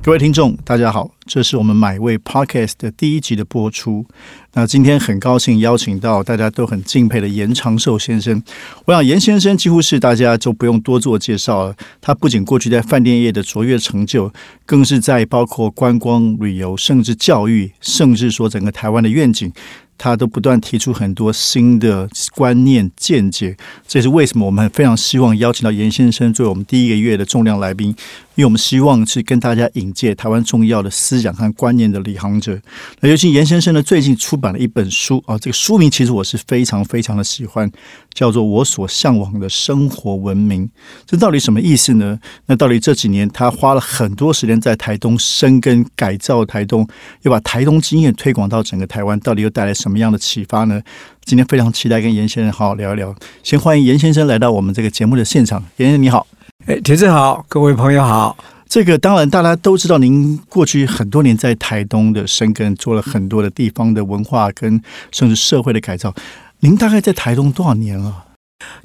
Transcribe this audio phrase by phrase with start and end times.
[0.00, 4.06] 各位听众，大家好，这是我们买位 Podcast 的第一集的播出。
[4.54, 8.42] 那今天很高兴邀请到大家都很敬佩的严长寿先生。
[8.86, 11.76] 我想严先生几乎是大家就不用多做介绍了。
[12.00, 14.32] 他不仅过去在饭店业的卓越成就，
[14.64, 19.52] 更是在包括观光旅游，甚至教育，甚至说整个台湾的愿景。
[19.98, 23.56] 他都不断提出很多新的观念见解，
[23.86, 27.88] 这也是为什么我们非常希望邀请到严先生作为我们第一个月的重量来宾，
[28.36, 32.58] 因为我们希望去跟大家引介台湾重要的思想和观念的领航者。
[33.00, 37.68] 那尤其严先生呢，最近出版了一本书啊，这个书名其实我是非常非常的喜欢，
[38.14, 40.64] 叫做《我所向往的生活文明》。
[41.04, 42.18] 这到底什么意思呢？
[42.46, 46.86] 那到底这几年他花了很多时间在台东生根改造台东，
[47.22, 50.82] 又把台东经验推广到整个台湾，到底又带来什样的启发呢？
[51.24, 53.14] 今天非常期待跟严先生好好聊一聊。
[53.42, 55.64] 先欢迎严先生来到我们这个节目的现场。
[55.78, 56.26] 严先生你好，
[56.66, 58.36] 哎，铁子好，各位朋友好。
[58.68, 64.78] 这个当然大家都知道，您过去很多年在台东的生根，做了很多的地方的文化跟
[65.10, 66.14] 甚至社会的改造。
[66.60, 68.24] 您大概在台东多少年了？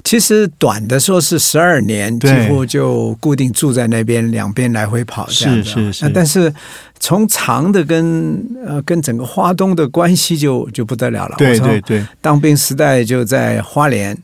[0.04, 5.64] 其实短的说是十二年，几乎就固定住在那边，两边来回跑这样子。
[5.64, 6.08] 是是是。
[6.10, 6.52] 但是
[7.00, 11.34] 从长的跟呃跟整个华东的关系就就不得了了。
[11.38, 12.06] 对对对。
[12.20, 14.16] 当兵时代就在花莲，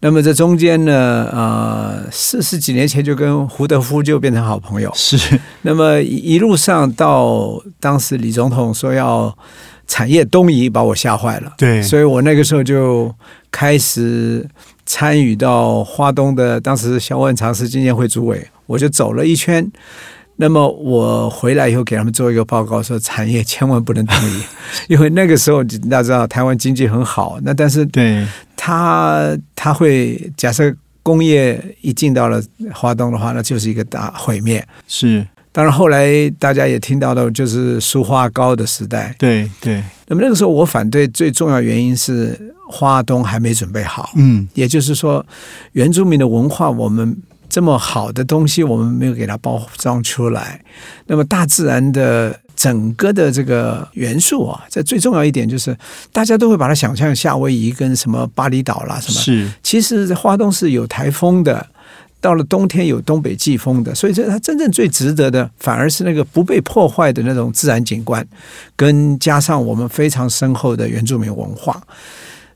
[0.00, 4.90] 那么这中间呢，呃，四十几年前就跟胡德夫就变成好朋友。
[4.96, 5.38] 是。
[5.62, 9.36] 那么一路上到当时李总统说要
[9.86, 11.52] 产业东移，把我吓坏了。
[11.56, 11.80] 对。
[11.82, 13.14] 所以我那个时候就
[13.52, 14.44] 开始。
[14.88, 19.70] 参与到花东的当时小万尝试经验会主委，我就走了一圈。
[20.36, 24.42] 那么我回来以后给他们做一个报告，说产业千万不能同意，
[24.88, 34.66] 因为那个时候大家知道台湾经济很好，那但是对他他会假设工业一进到了华东的话，那就是一个大毁灭。
[34.86, 35.26] 是。
[35.50, 39.14] 当然，后来大家也听到了，就是书画高的时代。
[39.18, 39.82] 对对。
[40.06, 44.12] 那么那个时候，我反对最重要原因是花东还没准备好。
[44.16, 44.46] 嗯。
[44.54, 45.24] 也就是说，
[45.72, 47.16] 原住民的文化，我们
[47.48, 50.60] 这么好的东西，我们没有给它包装出来。
[51.06, 55.76] 那么大自然的整个的这个元素啊，这最重要一点就是，
[56.12, 59.20] 大家都会把它想象夏威夷跟什么巴厘岛啦什么。
[59.20, 59.50] 是。
[59.62, 61.66] 其实花东是有台风的。
[62.20, 68.26] 到了冬天有东北季风的，所以这它真正最值得的，反而是那个不被破坏的那种自然景观，
[68.76, 71.82] 跟加上我们非常深厚的原住民文化。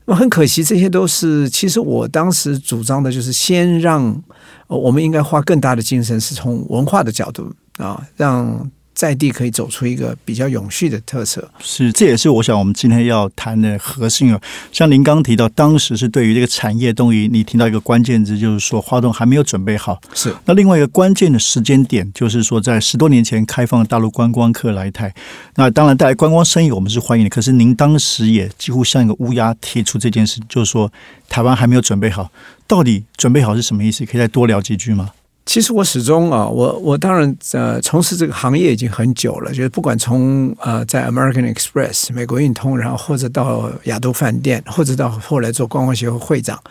[0.05, 4.21] 那么很可惜，这些都是其实我当时主张的，就是先让
[4.67, 8.69] 我们应该花更大的精神，是从文化的角度啊，让。
[9.03, 14.39] 在地可以走出一个比较永续的特色，是，这也是我想我们今天要谈的核心啊。
[14.71, 19.99] 像您刚提到，当时是对于这个产业东移，你听到一个关键字，就是说花东还没有准备好。
[20.13, 25.13] 是，那另外一个关键的时间点，就是说在十多年前开放大陆观光客来台，
[25.55, 27.29] 那当然带来观光生意，我们是欢迎的。
[27.29, 30.89] 可是您当时也几乎像一个乌鸦提出这件事，就是说
[31.27, 32.31] 台湾还没有准备好，
[32.65, 34.05] 到底准备好是什么意思？
[34.05, 35.09] 可以再多聊几句吗？
[35.45, 46.61] 其实我始终啊，我我当然呃从事这个行业已经很久了，就是不管从呃在 American Express 美国运通，然后或者到亚都饭店，或者到后来做观光协会会长，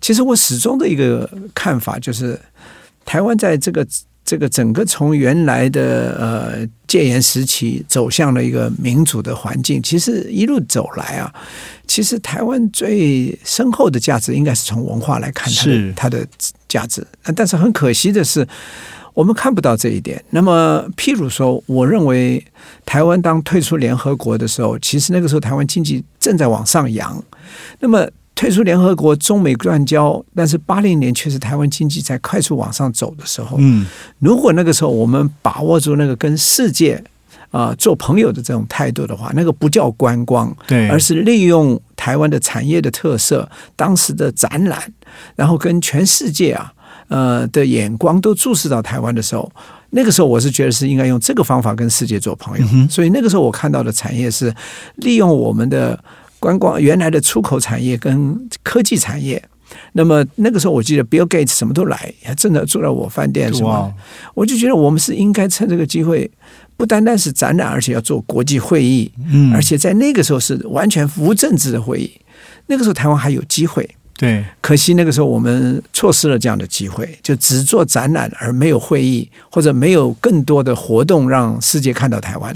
[0.00, 2.38] 其实我始终的一个看法就是，
[3.04, 3.86] 台湾在这个。
[4.22, 11.34] 这个整个从原来的呃戒严时期走向了一个民主的环境，其实一路走来啊，
[11.88, 16.24] 其实台湾最深厚的价值应该是从文化来看它的它的
[16.70, 17.06] 价值。
[17.36, 18.48] 但是很可惜的是，
[19.12, 20.24] 我们看不到这一点。
[20.30, 22.42] 那么，譬如说，我认为
[22.86, 27.22] 台湾当退出联合国的时候，其实那个时候台湾经济正在往上扬。
[27.80, 28.08] 那么。
[28.36, 33.58] 退出联合国，中美断交，但是八零年却是台湾经济在快速往上走的时候。
[33.60, 33.84] 嗯，
[34.18, 37.04] 如果那个时候我们把握住那个跟世界
[37.50, 44.82] 啊做朋友的这种态度的话，那个不叫观光，对，而是利用台湾的产业的特色，当时的展览，
[45.36, 46.72] 然后跟全世界啊
[47.08, 49.50] 呃的眼光都注视到台湾的时候，
[49.90, 52.66] 那个时候我是觉得是应该用这个方法跟世界做朋友。
[52.88, 54.54] 所以那个时候我看到的产业是
[54.96, 55.98] 利用我们的。
[56.42, 59.44] 观光原来的出口产业跟科技产业，
[59.92, 63.92] 那么那个时候我记得 Bill Gates 什么都来，还真的住在我饭店什么，
[64.34, 66.30] 我就觉得我们是应该趁这个机会，
[66.76, 72.10] 不单单是展览，而且要做国际会议，嗯，而且在那个时候是完全无政治的会议，
[72.66, 73.88] 那个时候台湾还有机会。
[74.16, 82.54] 对，可惜那个时候我们错失了这样的机会，就只做展览而没有会议，或者没有更多的活动让世界看到台湾。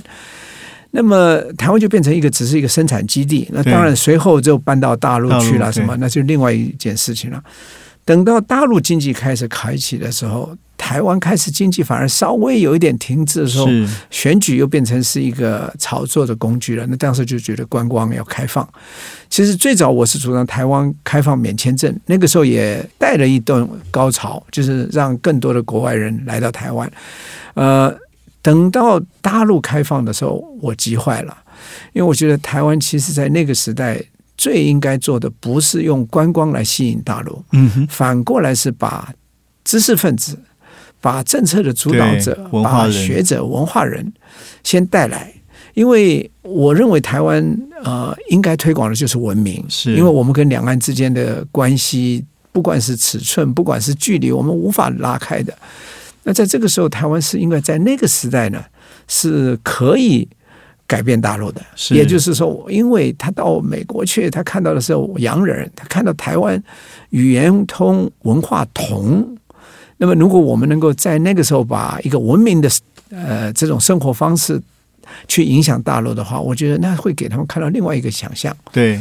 [0.96, 7.42] 那么台湾就变成一个只是一个生产基地，那当然随后就搬到大陆去了，什么那就另外一件事情了。
[8.04, 13.66] 等到大陆经济开始开启的时候，台湾开始经济反而稍微有一点停滞的时候，
[14.08, 16.86] 选举又变成是一个炒作的工具了。
[16.86, 18.68] 那当时就觉得观光要开放。
[19.28, 26.88] 其实最早我是主张台湾开放免签证，那个时候也带了一段高潮，就是让更多的国外人来到台湾。
[27.54, 27.92] 呃，
[28.44, 31.34] 等到大陆开放的时候，我急坏了，
[31.94, 33.98] 因为我觉得台湾其实在那个时代
[34.36, 39.10] 最应该做的不是用观光来吸引大陆，嗯哼，反过来是把
[39.64, 40.38] 知识分子、
[41.00, 44.12] 把政策的主导者、文化把学者、文化人
[44.62, 45.32] 先带来。
[45.72, 47.42] 因为我认为台湾
[47.82, 55.56] 呃应该推广的就是文明，是因为我们跟两岸之间的关系，不管是尺寸，不管是距离，我们无法拉开的。
[56.24, 58.64] 那在这个时候，台湾是应该在那个时代呢，
[59.06, 60.26] 是可以
[60.86, 61.60] 改变大陆的。
[61.90, 66.60] 也就是说，因为他到美国去，他看到的是洋人，他看到台湾
[67.10, 69.36] 语言通、文化同。
[69.98, 72.68] 那么，如果我们能够在那个时候把一个文明的
[73.10, 74.60] 呃这种生活方式
[75.28, 78.56] 去影响大陆的话，我觉得那会给他们看到另外一个想象。
[78.72, 78.98] 对。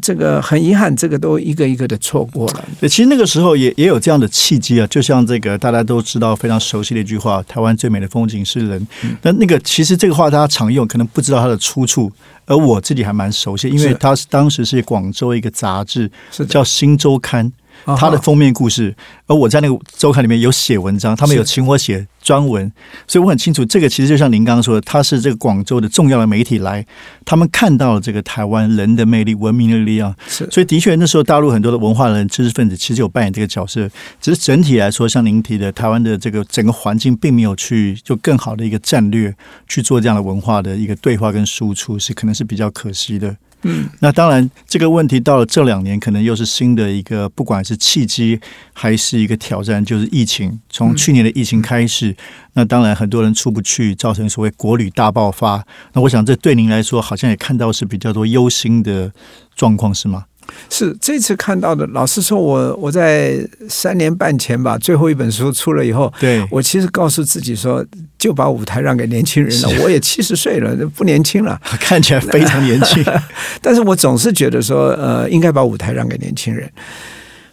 [0.00, 2.64] 这个很遗憾，这个都一个一个的错过了。
[2.80, 8.86] 对，其实那个时候也也有这样的契机啊，就像这个大家都知道非常熟悉的一句话：“台湾最美的风景是人。”
[9.22, 12.10] 那那个其实这个话大家常用，可能不知道它的出处，
[12.46, 17.46] 而我自己还蛮熟悉，因为它是当时是广州一个杂志是的叫《新周刊》。
[17.84, 17.96] 啊哈。
[17.96, 18.94] 它的封面故事，
[19.26, 22.70] 而我在那个周刊里面有写文章，他们有请我写专文，
[23.06, 26.84] 所以我很清楚，这个其实就像您刚刚说的，他是这个广州的重要的媒体来，
[27.24, 30.48] 他们看到了这个台湾人的魅力、文明的力量，是。
[30.50, 33.88] 所以的确那时候大陆很多的文化人、知识分子其实有扮演这个角色，
[34.20, 39.34] 只是整体来说，像您提的，台湾的这个整个环境并没有去就更好的一个战略
[39.68, 43.36] 去做这样的文化的一个对话跟输出，是可能是比较可惜的。
[43.62, 48.40] 嗯，那当然，这个问题到了这两年，可能又是新的一个，不管是契机
[48.72, 50.58] 还是一个挑战，就是疫情。
[50.70, 52.16] 从去年的疫情开始，
[52.54, 55.62] 那当然很多人出不去，造成所谓国旅大爆发。
[55.92, 59.12] 那我想，这对您来说，好像也看到是比较多忧心的
[59.54, 60.24] 状况，是吗？
[60.68, 61.86] 是这次看到的。
[61.88, 63.38] 老实说我，我在
[63.68, 67.84] 三年半前吧，最后一本书出了以后，对，我其实告诉自己说，
[68.18, 69.68] 就把舞台让给年轻人了。
[69.82, 71.60] 我也七十岁了，不年轻了。
[71.80, 73.04] 看起来非常年轻。
[73.62, 76.70] 但是我总是觉得说，呃，应该把舞台让给年轻人。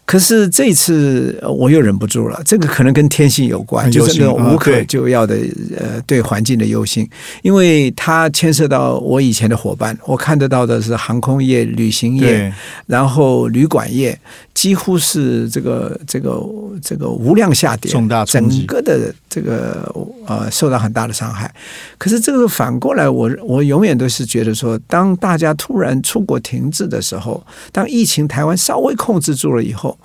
[0.08, 5.36] 可是这次呃我又忍不住了，这个可能跟天性有关，就是那种无可救药的
[5.78, 7.06] 呃对环境的忧心，
[7.42, 12.54] 因为它牵涉到我以前的伙伴，我看得到的是航空业、旅行业，
[12.86, 14.18] 然后旅馆业
[14.54, 16.42] 几乎是这个这个
[16.82, 19.94] 这个无量下跌，重大整个的这个
[20.26, 21.54] 呃受到很大的伤害。
[21.98, 29.97] 可是这个反过来，我我永远都是觉得说，当大家突然出国停滞的时候，当疫情台湾稍微控制住了以后，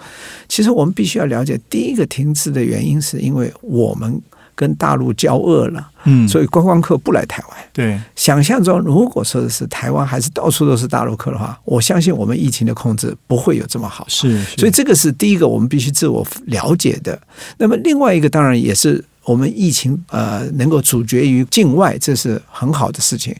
[0.48, 4.20] 其实我们必须要了解，第一个停滞的原因是因为我们
[4.54, 7.58] 跟大陆交恶了，嗯，所以观光客不来台湾。
[7.72, 14.04] 对，想象中，如果说的是台湾还是到处都是大陆客的话，我相信我们疫情的控制不会有这么好。
[14.08, 17.18] 是，是所以这个是第一个我们必须自我了解的。
[17.56, 23.34] 那么另外一个当然也是我们疫情呃能够阻绝于境外，这是很好的事情。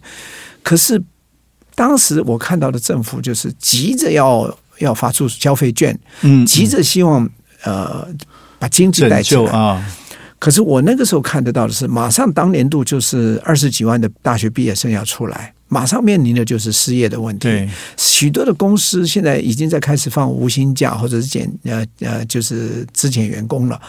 [0.62, 1.00] 可是
[1.74, 7.28] 当时我看到的政府就是急着要要发出消费券，嗯，急着希望
[7.64, 8.06] 呃
[8.58, 9.50] 把经济带起来。
[9.50, 9.84] 啊，
[10.38, 17.48] 可是我那个时候看得到的是，马上当年度就是二十几万的大学毕业生要出来，马上面临的就是失业的问题。
[17.48, 23.80] 对，许多的公司现在已经在开始放无薪假，或者是减呃呃，就是资遣员工了。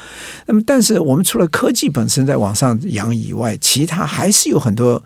[0.45, 5.01] 那么，但是我们除了科技本身在往上扬以外，其他还是有很多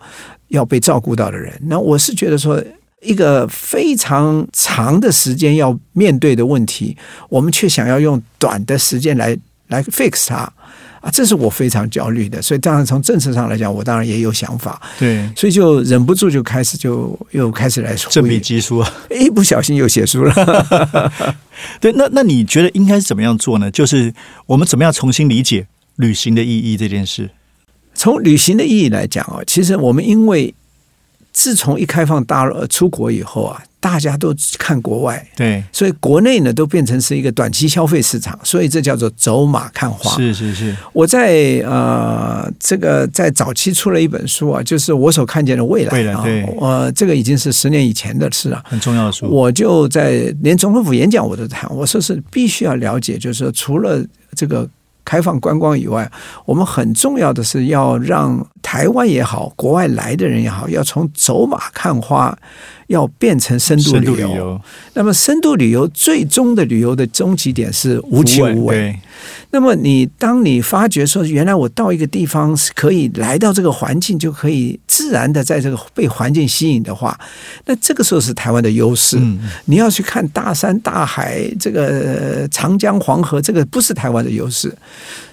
[0.48, 1.52] 要被照顾到的人。
[1.62, 2.62] 那我是觉得说。
[3.02, 6.96] 一个非常长的时间要面对的问题，
[7.28, 9.36] 我们却想要用短的时间来
[9.68, 10.52] 来 fix 它
[11.00, 12.42] 啊，这是我非常焦虑的。
[12.42, 18.92] 所以，当然从政策上来讲，我当然也有想法，对，所以就忍不住就开始就又开始来说，振笔疾书啊。
[19.10, 21.12] 一不小心又写书了。
[21.80, 23.70] 对，那那你觉得应该是怎么样做呢？
[23.70, 24.12] 就是
[24.46, 27.30] 我们怎么样重新理解旅行的意义这件事？
[27.94, 30.52] 从旅行的意义来讲啊，其实我们因为
[31.32, 40.16] 自从一开放大陆呃出国以后啊，大家都看国外，对，所以国内呢都变成是一个短期消费市场，所以这叫做走马看花。
[40.16, 48.60] 是是是，我在呃这个在早期出了一本书啊，就是我所看见的未来啊未来对，呃，这个已经是十年以前的事了。
[48.64, 49.28] 很重要的书。
[49.28, 54.04] 我就在连总统府演讲我都谈，我说是必须要了解，就是说除了
[54.34, 54.68] 这个
[55.08, 56.06] 开放观光以外，
[56.44, 62.36] 我们很重要的是要让台湾也好，国外来的人也好，要从走马看花，
[62.88, 64.12] 要变成深度旅游。
[64.12, 64.60] 旅游，
[64.92, 68.94] 那么深度旅游最终的旅游的终极点是无奇无为。
[69.50, 77.16] 那么你当你发觉说，原来我到一个地方是可以来到这个环境，就可以自然的在这个被环境吸引的话，
[77.66, 79.16] 那这个时候是台湾的优势。
[79.20, 84.74] 嗯你要去看大山大海，这个呃长江黄河，这个不是台湾的优势。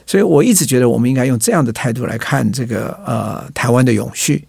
[0.05, 4.43] 所以我一直觉得我们应该用这样的态度来看这个呃台湾的永续。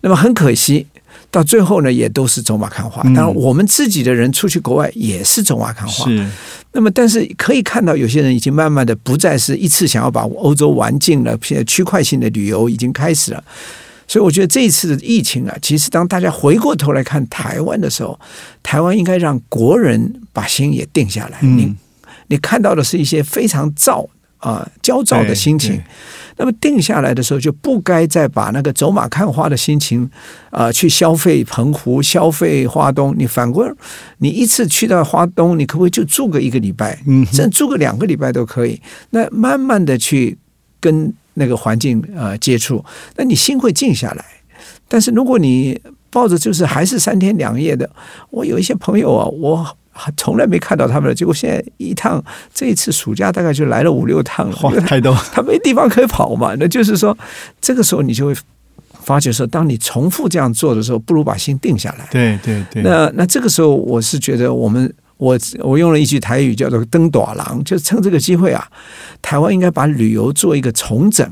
[0.00, 0.86] 那么很可惜。
[1.32, 3.02] 到最后呢，也都是走马看花。
[3.06, 6.04] 嗯当然，我们自己的人出去国外也是走马看花。
[6.04, 6.28] 是
[6.72, 13.42] 那么，但是可以看到，有些人已经慢慢的不再是一次想要把欧洲玩尽了，现在区块性的旅游已经开始了。
[14.12, 18.20] 所以，我觉得这一次的疫情啊，其实当大家回过头来看台湾的时候，
[18.62, 21.38] 台湾应该让国人把心也定下来。
[21.40, 21.74] 嗯你
[22.26, 25.80] 你看到的是一些非常躁啊、焦躁的心情。
[26.36, 30.10] 那么定下来的时候，就不该再把那个走马看花的心情
[30.50, 33.14] 啊、去消费澎湖、消费花东。
[33.16, 33.66] 你反过，
[34.18, 36.98] 你一次去到花东，你可不可以就住个一个礼拜？
[37.06, 38.78] 嗯哼甚至住个两个礼拜都可以。
[39.08, 40.36] 那慢慢的去
[40.80, 42.84] 跟那个环境呃接触，
[43.16, 44.24] 那你心会静下来。
[44.88, 47.88] 但是如果你抱着就是还是三天两夜的，
[48.30, 49.76] 我有一些朋友啊，我
[50.16, 52.22] 从来没看到他们了，结果现在一趟
[52.52, 56.54] 这一次暑假大概就来了五六趟了，哇，太多，他没地方可以跑嘛。
[56.58, 57.16] 那就是说，
[57.60, 58.34] 这个时候你就会
[58.92, 62.06] 发觉说，当你重复这样做的时候，不如把心定下来。
[62.10, 64.92] 对对对，那那这个时候，我是觉得我们
[65.22, 68.66] 我我用了一句台语叫做“登短廊”，就趁这个机会啊，
[69.22, 71.24] 台湾应该把旅游做一个重整，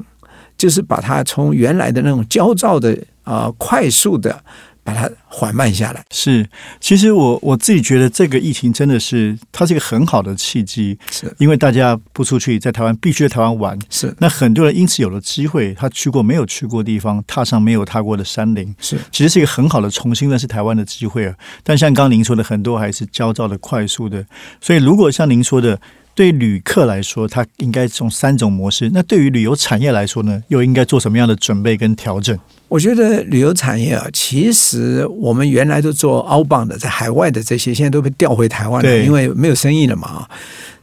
[0.57, 4.41] 就是把它从原来的那种焦躁的啊、快速的
[4.83, 6.05] 把它缓慢下来。
[6.11, 6.49] 是，
[6.81, 21.35] 其实我我自己觉得这个疫情真的是它是一个很好的契机，是因为大家不出去，在台湾必须在台湾玩，是那很多人因此有了机会，他去过没有去过的地方，踏上没有踏过的山林，是其实是一个很好的重新认识台湾的机会啊。
[21.63, 24.25] 但像刚刚您说的，很多还是焦躁的、快速的，
[24.61, 25.81] 所以如果像您说的。
[26.21, 28.91] 对旅客来说，它应该从三种模式。
[28.93, 32.39] 那对于旅游产业来说呢，又应该做什么样的准备跟调整？
[32.69, 40.09] 我觉得旅游产业啊，其实我们原来都做 outbound 的，在海外的这些，现在都被调回台湾了，因为没有生意了嘛。
[40.09, 40.31] 啊，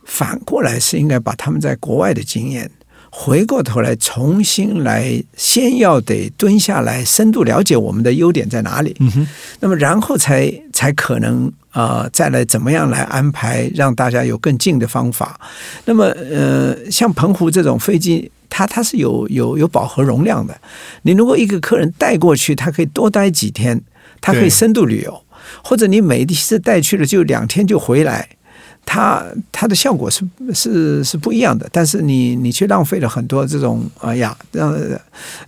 [0.06, 2.72] 反过来是应该把他们在国外的经验，
[3.12, 8.96] 回过头来重新来，先要得蹲下来，深度了解我们的优点在哪里。
[9.02, 9.28] 嗯哼，
[9.60, 15.40] 那么然后才才可能呃再来怎么样来安排，让大家有更近的方法。
[15.86, 20.60] 那么呃，像澎湖这种飞机，它它是有有有饱和容量的。
[21.04, 23.80] 你如果一个客人带过去，他可以多待几天，
[24.20, 25.22] 他可以深度旅游，
[25.64, 28.28] 或者你每一次带去了就两天就回来。
[28.90, 34.72] 它它的效果是是是不一样的，但是你你却浪费了很多这种哎呀，让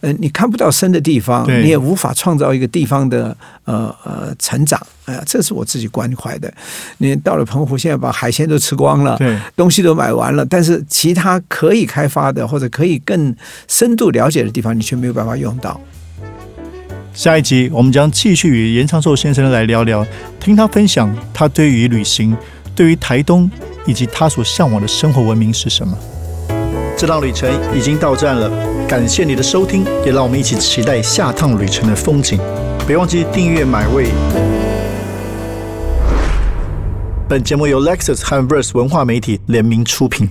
[0.01, 6.53] 呃你看不到深的地方，你也无法创造一个地方的呃呃成长，哎呀，这是我自己关怀的。
[6.97, 13.33] 你到了澎湖，现在把海鲜都吃光了，对，东西都买完了，但是其他可以开发的或者可以更
[13.69, 15.79] 深度了解的地方，你却没有办法用到。
[17.13, 20.05] 下一集我们将继续与严长寿先生来聊聊，
[20.39, 22.35] 听他分享他对于旅行、
[22.79, 23.51] 对于台东
[23.85, 25.97] 以及他所向往的生活文明是什么。
[26.97, 28.49] 这趟旅程已经到站了，
[28.87, 32.39] 感谢你的收听，也让我们一起期待下趟旅程的风景。
[32.87, 34.07] 别忘记订阅买位。
[37.27, 40.29] 本节目由 Lexus 和 Verse 文化媒体联名出品。